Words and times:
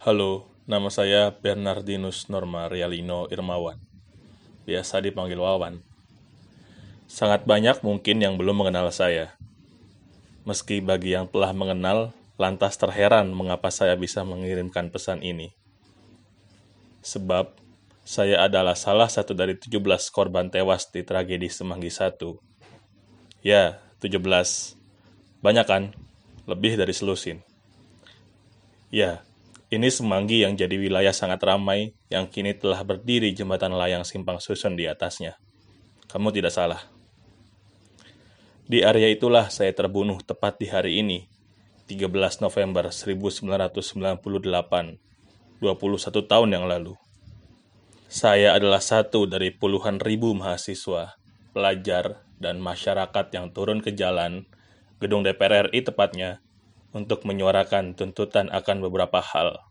Halo, 0.00 0.48
nama 0.64 0.88
saya 0.88 1.28
Bernardinus 1.28 2.32
Norma 2.32 2.72
Rialino 2.72 3.28
Irmawan. 3.28 3.76
Biasa 4.64 4.96
dipanggil 5.04 5.36
Wawan. 5.36 5.84
Sangat 7.04 7.44
banyak 7.44 7.84
mungkin 7.84 8.24
yang 8.24 8.40
belum 8.40 8.64
mengenal 8.64 8.88
saya. 8.96 9.36
Meski 10.48 10.80
bagi 10.80 11.12
yang 11.12 11.28
telah 11.28 11.52
mengenal, 11.52 12.16
lantas 12.40 12.80
terheran 12.80 13.28
mengapa 13.36 13.68
saya 13.68 13.92
bisa 13.92 14.24
mengirimkan 14.24 14.88
pesan 14.88 15.20
ini. 15.20 15.52
Sebab, 17.04 17.52
saya 18.00 18.40
adalah 18.48 18.80
salah 18.80 19.12
satu 19.12 19.36
dari 19.36 19.60
17 19.60 19.84
korban 20.08 20.48
tewas 20.48 20.88
di 20.88 21.04
tragedi 21.04 21.52
Semanggi 21.52 21.92
1. 21.92 22.40
Ya, 23.44 23.84
17. 24.00 24.16
Banyak 25.44 25.66
kan? 25.68 25.92
Lebih 26.48 26.80
dari 26.80 26.96
selusin. 26.96 27.44
Ya, 28.88 29.28
ini 29.70 29.86
Semanggi 29.86 30.42
yang 30.42 30.58
jadi 30.58 30.74
wilayah 30.74 31.14
sangat 31.14 31.46
ramai 31.46 31.94
yang 32.10 32.26
kini 32.26 32.58
telah 32.58 32.82
berdiri 32.82 33.30
jembatan 33.30 33.70
layang 33.70 34.02
simpang 34.02 34.42
susun 34.42 34.74
di 34.74 34.90
atasnya. 34.90 35.38
Kamu 36.10 36.34
tidak 36.34 36.50
salah. 36.50 36.90
Di 38.66 38.82
area 38.82 39.06
itulah 39.06 39.46
saya 39.46 39.70
terbunuh 39.70 40.18
tepat 40.26 40.58
di 40.58 40.66
hari 40.66 40.98
ini, 40.98 41.30
13 41.86 42.42
November 42.42 42.90
1998, 42.90 43.78
21 44.18 44.98
tahun 46.26 46.50
yang 46.50 46.66
lalu. 46.66 46.98
Saya 48.10 48.58
adalah 48.58 48.82
satu 48.82 49.30
dari 49.30 49.54
puluhan 49.54 50.02
ribu 50.02 50.34
mahasiswa, 50.34 51.14
pelajar, 51.54 52.26
dan 52.42 52.58
masyarakat 52.58 53.26
yang 53.30 53.54
turun 53.54 53.78
ke 53.78 53.94
jalan, 53.94 54.50
gedung 54.98 55.22
DPR 55.22 55.70
RI 55.70 55.86
tepatnya, 55.86 56.42
untuk 56.90 57.22
menyuarakan 57.22 57.94
tuntutan 57.94 58.50
akan 58.50 58.82
beberapa 58.82 59.22
hal. 59.22 59.62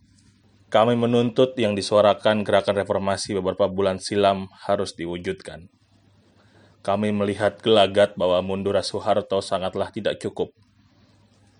Kami 0.69 0.93
menuntut 0.93 1.57
yang 1.57 1.73
disuarakan 1.73 2.45
gerakan 2.45 2.77
reformasi 2.85 3.33
beberapa 3.33 3.65
bulan 3.65 3.97
silam 3.97 4.47
harus 4.53 4.93
diwujudkan. 4.93 5.65
Kami 6.85 7.11
melihat 7.11 7.59
gelagat 7.59 8.15
bahwa 8.15 8.39
mundur 8.45 8.77
Soeharto 8.79 9.41
sangatlah 9.43 9.91
tidak 9.91 10.21
cukup. 10.21 10.53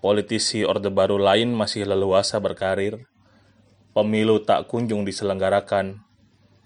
Politisi 0.00 0.64
Orde 0.64 0.88
Baru 0.88 1.20
lain 1.20 1.52
masih 1.52 1.84
leluasa 1.84 2.40
berkarir. 2.40 3.04
Pemilu 3.92 4.40
tak 4.40 4.70
kunjung 4.70 5.04
diselenggarakan. 5.04 6.00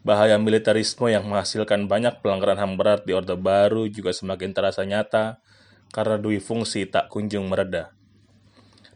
Bahaya 0.04 0.36
militerisme 0.38 1.08
yang 1.10 1.26
menghasilkan 1.26 1.88
banyak 1.90 2.20
pelanggaran 2.20 2.60
HAM 2.60 2.76
berat 2.76 3.08
di 3.08 3.16
Orde 3.16 3.34
Baru 3.34 3.88
juga 3.88 4.12
semakin 4.12 4.52
terasa 4.52 4.84
nyata 4.84 5.40
karena 5.90 6.20
dui 6.20 6.38
fungsi 6.38 6.86
tak 6.86 7.08
kunjung 7.08 7.48
mereda 7.48 7.90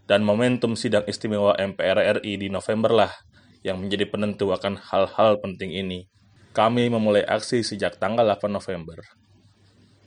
dan 0.08 0.24
momentum 0.24 0.72
sidang 0.72 1.04
istimewa 1.04 1.52
MPR 1.60 2.18
RI 2.18 2.40
di 2.40 2.48
November 2.48 3.04
lah 3.04 3.12
yang 3.60 3.76
menjadi 3.76 4.08
penentu 4.08 4.48
akan 4.56 4.80
hal-hal 4.80 5.36
penting 5.44 5.76
ini. 5.76 6.08
Kami 6.56 6.88
memulai 6.88 7.28
aksi 7.28 7.60
sejak 7.60 8.00
tanggal 8.00 8.24
8 8.24 8.48
November. 8.48 9.04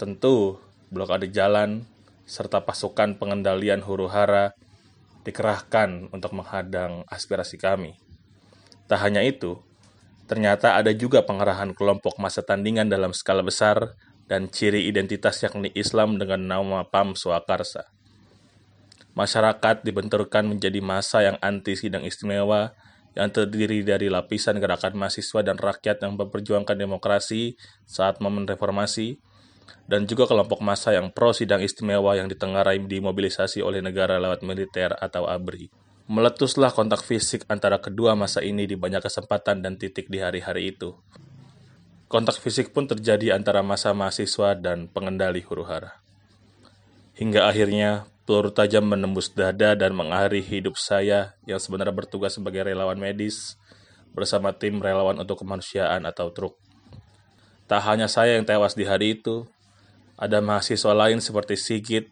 Tentu, 0.02 0.58
blokade 0.90 1.30
jalan 1.30 1.86
serta 2.26 2.66
pasukan 2.66 3.22
pengendalian 3.22 3.86
huru-hara 3.86 4.58
dikerahkan 5.22 6.10
untuk 6.10 6.34
menghadang 6.34 7.06
aspirasi 7.06 7.62
kami. 7.62 7.94
Tak 8.90 9.06
hanya 9.06 9.22
itu, 9.22 9.62
ternyata 10.26 10.82
ada 10.82 10.90
juga 10.98 11.22
pengerahan 11.22 11.78
kelompok 11.78 12.18
masa 12.18 12.42
tandingan 12.42 12.90
dalam 12.90 13.14
skala 13.14 13.46
besar 13.46 13.94
dan 14.26 14.50
ciri 14.50 14.90
identitas 14.90 15.38
yakni 15.46 15.70
Islam 15.78 16.18
dengan 16.18 16.42
nama 16.42 16.90
PAM 16.90 17.14
Swakarsa 17.14 18.01
masyarakat 19.14 19.84
dibenturkan 19.84 20.48
menjadi 20.48 20.80
masa 20.80 21.24
yang 21.26 21.38
anti 21.44 21.76
sidang 21.76 22.08
istimewa 22.08 22.76
yang 23.12 23.28
terdiri 23.28 23.84
dari 23.84 24.08
lapisan 24.08 24.60
gerakan 24.64 24.96
mahasiswa 24.96 25.44
dan 25.44 25.60
rakyat 25.60 26.00
yang 26.00 26.16
memperjuangkan 26.16 26.80
demokrasi 26.80 27.60
saat 27.84 28.24
momen 28.24 28.48
reformasi, 28.48 29.20
dan 29.92 30.08
juga 30.08 30.28
kelompok 30.28 30.64
massa 30.64 30.96
yang 30.96 31.12
pro 31.12 31.36
sidang 31.36 31.60
istimewa 31.60 32.16
yang 32.16 32.32
ditengarai 32.32 32.80
dimobilisasi 32.80 33.60
oleh 33.60 33.84
negara 33.84 34.16
lewat 34.16 34.48
militer 34.48 34.96
atau 34.96 35.28
ABRI. 35.28 35.68
Meletuslah 36.12 36.76
kontak 36.76 37.04
fisik 37.08 37.48
antara 37.48 37.80
kedua 37.80 38.16
masa 38.20 38.44
ini 38.44 38.68
di 38.68 38.76
banyak 38.76 39.00
kesempatan 39.04 39.64
dan 39.64 39.80
titik 39.80 40.12
di 40.12 40.20
hari-hari 40.20 40.76
itu. 40.76 40.96
Kontak 42.12 42.36
fisik 42.40 42.76
pun 42.76 42.88
terjadi 42.88 43.32
antara 43.32 43.64
masa 43.64 43.96
mahasiswa 43.96 44.60
dan 44.60 44.92
pengendali 44.92 45.40
huru 45.40 45.64
hara. 45.64 46.04
Hingga 47.16 47.48
akhirnya 47.48 48.11
Peluru 48.22 48.54
tajam 48.54 48.86
menembus 48.86 49.34
dada 49.34 49.74
dan 49.74 49.98
mengakhiri 49.98 50.46
hidup 50.46 50.78
saya 50.78 51.34
yang 51.50 51.58
sebenarnya 51.58 51.94
bertugas 51.94 52.38
sebagai 52.38 52.62
relawan 52.62 53.02
medis 53.02 53.58
bersama 54.14 54.54
tim 54.54 54.78
relawan 54.78 55.18
untuk 55.18 55.42
kemanusiaan 55.42 56.06
atau 56.06 56.30
truk. 56.30 56.54
Tak 57.66 57.82
hanya 57.88 58.06
saya 58.06 58.38
yang 58.38 58.46
tewas 58.46 58.78
di 58.78 58.84
hari 58.86 59.18
itu, 59.18 59.48
ada 60.20 60.38
mahasiswa 60.44 60.94
lain 60.94 61.18
seperti 61.24 61.58
Sigit, 61.58 62.12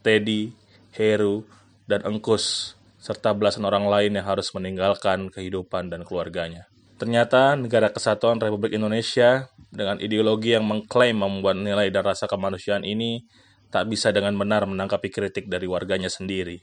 Teddy, 0.00 0.54
Heru, 0.96 1.44
dan 1.84 2.00
Engkus, 2.08 2.78
serta 2.96 3.36
belasan 3.36 3.68
orang 3.68 3.84
lain 3.84 4.16
yang 4.16 4.24
harus 4.24 4.48
meninggalkan 4.56 5.28
kehidupan 5.28 5.92
dan 5.92 6.08
keluarganya. 6.08 6.70
Ternyata 6.96 7.58
negara 7.58 7.92
kesatuan 7.92 8.40
Republik 8.40 8.72
Indonesia 8.72 9.50
dengan 9.68 10.00
ideologi 10.00 10.54
yang 10.54 10.64
mengklaim 10.64 11.18
membuat 11.18 11.58
nilai 11.58 11.90
dan 11.90 12.06
rasa 12.06 12.24
kemanusiaan 12.30 12.86
ini 12.86 13.26
tak 13.74 13.90
bisa 13.90 14.14
dengan 14.14 14.38
benar 14.38 14.70
menangkapi 14.70 15.10
kritik 15.10 15.50
dari 15.50 15.66
warganya 15.66 16.06
sendiri. 16.06 16.62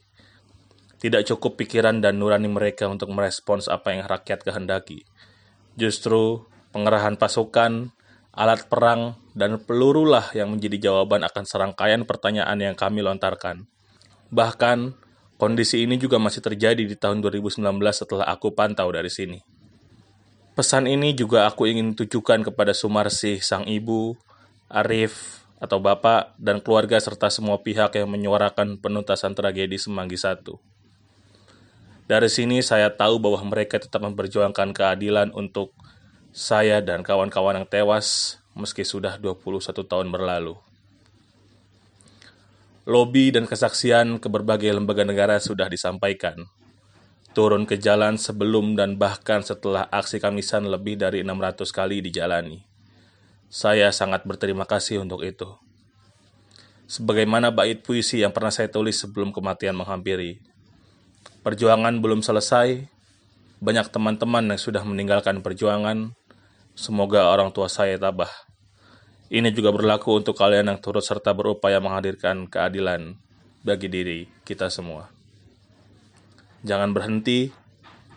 Tidak 0.95 1.27
cukup 1.27 1.59
pikiran 1.59 1.99
dan 1.99 2.23
nurani 2.23 2.47
mereka 2.47 2.87
untuk 2.87 3.11
merespons 3.11 3.67
apa 3.67 3.91
yang 3.91 4.07
rakyat 4.07 4.47
kehendaki. 4.47 5.03
Justru 5.75 6.47
pengerahan 6.71 7.19
pasukan, 7.19 7.91
alat 8.31 8.71
perang, 8.71 9.19
dan 9.35 9.59
pelurulah 9.59 10.31
yang 10.31 10.55
menjadi 10.55 10.87
jawaban 10.87 11.27
akan 11.27 11.43
serangkaian 11.43 12.07
pertanyaan 12.07 12.55
yang 12.63 12.79
kami 12.79 13.03
lontarkan. 13.03 13.67
Bahkan, 14.31 14.95
kondisi 15.35 15.83
ini 15.83 15.99
juga 15.99 16.15
masih 16.15 16.39
terjadi 16.39 16.79
di 16.79 16.95
tahun 16.95 17.19
2019 17.19 17.59
setelah 17.91 18.31
aku 18.31 18.55
pantau 18.55 18.87
dari 18.87 19.11
sini. 19.11 19.43
Pesan 20.55 20.87
ini 20.87 21.11
juga 21.11 21.49
aku 21.49 21.67
ingin 21.67 21.91
tujukan 21.91 22.45
kepada 22.47 22.71
Sumarsih, 22.71 23.43
sang 23.43 23.67
ibu, 23.67 24.15
Arif, 24.71 25.40
atau 25.61 25.77
bapak 25.77 26.33
dan 26.41 26.57
keluarga 26.57 26.97
serta 26.97 27.29
semua 27.29 27.61
pihak 27.61 27.93
yang 27.93 28.09
menyuarakan 28.09 28.81
penuntasan 28.81 29.37
tragedi 29.37 29.77
Semanggi 29.77 30.17
I. 30.17 30.57
Dari 32.09 32.29
sini 32.33 32.65
saya 32.65 32.89
tahu 32.89 33.21
bahwa 33.21 33.45
mereka 33.45 33.77
tetap 33.77 34.01
memperjuangkan 34.01 34.73
keadilan 34.73 35.29
untuk 35.37 35.71
saya 36.33 36.81
dan 36.81 37.05
kawan-kawan 37.05 37.61
yang 37.61 37.67
tewas 37.69 38.41
meski 38.57 38.81
sudah 38.81 39.21
21 39.21 39.61
tahun 39.85 40.09
berlalu. 40.09 40.57
Lobby 42.89 43.29
dan 43.29 43.45
kesaksian 43.45 44.17
ke 44.17 44.27
berbagai 44.27 44.73
lembaga 44.73 45.05
negara 45.05 45.37
sudah 45.37 45.69
disampaikan. 45.69 46.49
Turun 47.31 47.63
ke 47.69 47.79
jalan 47.79 48.17
sebelum 48.17 48.75
dan 48.75 48.97
bahkan 48.99 49.45
setelah 49.45 49.87
aksi 49.87 50.19
kamisan 50.19 50.67
lebih 50.67 50.99
dari 50.99 51.23
600 51.23 51.63
kali 51.71 52.03
dijalani 52.03 52.70
saya 53.51 53.91
sangat 53.91 54.23
berterima 54.23 54.63
kasih 54.63 55.03
untuk 55.03 55.27
itu. 55.27 55.59
Sebagaimana 56.87 57.51
bait 57.51 57.83
puisi 57.83 58.23
yang 58.23 58.31
pernah 58.31 58.47
saya 58.47 58.71
tulis 58.71 58.95
sebelum 58.95 59.35
kematian 59.35 59.75
menghampiri. 59.75 60.39
Perjuangan 61.43 61.99
belum 61.99 62.23
selesai, 62.23 62.87
banyak 63.59 63.91
teman-teman 63.91 64.55
yang 64.55 64.59
sudah 64.59 64.87
meninggalkan 64.87 65.43
perjuangan. 65.43 66.15
Semoga 66.79 67.27
orang 67.27 67.51
tua 67.51 67.67
saya 67.67 67.99
tabah. 67.99 68.31
Ini 69.27 69.51
juga 69.51 69.75
berlaku 69.75 70.23
untuk 70.23 70.39
kalian 70.39 70.71
yang 70.71 70.79
turut 70.79 71.03
serta 71.03 71.35
berupaya 71.35 71.83
menghadirkan 71.83 72.47
keadilan 72.47 73.19
bagi 73.67 73.91
diri 73.91 74.19
kita 74.47 74.71
semua. 74.71 75.11
Jangan 76.63 76.95
berhenti, 76.95 77.51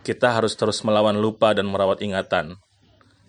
kita 0.06 0.30
harus 0.30 0.54
terus 0.54 0.78
melawan 0.86 1.18
lupa 1.18 1.50
dan 1.58 1.66
merawat 1.66 2.06
ingatan 2.06 2.62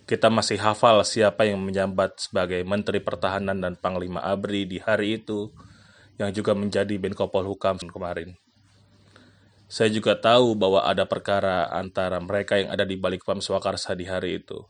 kita 0.05 0.29
masih 0.29 0.61
hafal 0.61 1.01
siapa 1.01 1.49
yang 1.49 1.57
menjabat 1.65 2.29
sebagai 2.29 2.61
Menteri 2.61 3.01
Pertahanan 3.01 3.57
dan 3.57 3.73
Panglima 3.73 4.21
ABRI 4.21 4.69
di 4.69 4.77
hari 4.77 5.17
itu, 5.17 5.49
yang 6.21 6.29
juga 6.29 6.53
menjadi 6.53 6.93
Menko 7.01 7.25
Polhukam 7.33 7.81
kemarin. 7.81 8.37
Saya 9.65 9.89
juga 9.89 10.13
tahu 10.13 10.53
bahwa 10.53 10.85
ada 10.85 11.09
perkara 11.09 11.73
antara 11.73 12.21
mereka 12.21 12.61
yang 12.61 12.69
ada 12.69 12.85
di 12.85 13.01
balik 13.01 13.25
PAM 13.25 13.41
Swakarsa 13.41 13.97
di 13.97 14.05
hari 14.05 14.45
itu, 14.45 14.61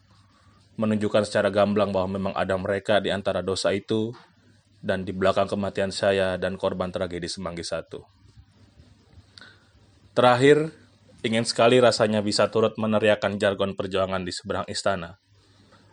menunjukkan 0.80 1.28
secara 1.28 1.52
gamblang 1.52 1.92
bahwa 1.92 2.16
memang 2.16 2.34
ada 2.34 2.56
mereka 2.56 3.04
di 3.04 3.12
antara 3.12 3.44
dosa 3.44 3.76
itu 3.76 4.16
dan 4.80 5.04
di 5.04 5.12
belakang 5.12 5.52
kematian 5.52 5.92
saya 5.92 6.40
dan 6.40 6.56
korban 6.56 6.96
tragedi 6.96 7.28
Semanggi 7.28 7.68
I. 7.68 7.84
Terakhir, 10.16 10.72
ingin 11.28 11.44
sekali 11.44 11.84
rasanya 11.84 12.24
bisa 12.24 12.48
turut 12.48 12.80
meneriakan 12.80 13.36
jargon 13.36 13.76
perjuangan 13.76 14.24
di 14.24 14.32
seberang 14.32 14.64
istana 14.72 15.25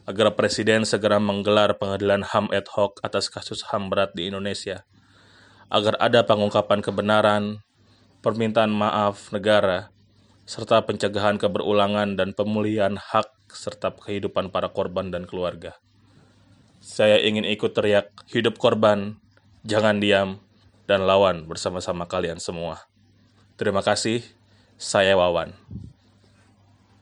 agar 0.08 0.34
Presiden 0.34 0.82
segera 0.82 1.22
menggelar 1.22 1.78
pengadilan 1.78 2.26
HAM 2.26 2.50
ad 2.50 2.66
hoc 2.74 2.98
atas 3.06 3.30
kasus 3.30 3.62
HAM 3.70 3.86
berat 3.86 4.14
di 4.18 4.26
Indonesia, 4.26 4.82
agar 5.70 5.94
ada 6.02 6.26
pengungkapan 6.26 6.82
kebenaran, 6.82 7.62
permintaan 8.20 8.74
maaf 8.74 9.30
negara, 9.30 9.94
serta 10.42 10.82
pencegahan 10.82 11.38
keberulangan 11.38 12.18
dan 12.18 12.34
pemulihan 12.34 12.98
hak 12.98 13.30
serta 13.52 13.94
kehidupan 13.94 14.50
para 14.50 14.72
korban 14.74 15.12
dan 15.12 15.28
keluarga. 15.28 15.78
Saya 16.82 17.22
ingin 17.22 17.46
ikut 17.46 17.70
teriak, 17.78 18.10
hidup 18.26 18.58
korban, 18.58 19.22
jangan 19.62 20.02
diam, 20.02 20.42
dan 20.90 21.06
lawan 21.06 21.46
bersama-sama 21.46 22.10
kalian 22.10 22.42
semua. 22.42 22.90
Terima 23.54 23.86
kasih, 23.86 24.26
saya 24.74 25.14
Wawan. 25.14 25.54